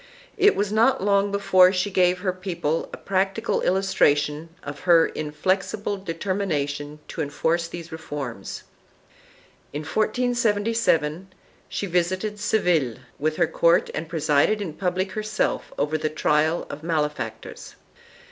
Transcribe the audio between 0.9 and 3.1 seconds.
long before she gave her people a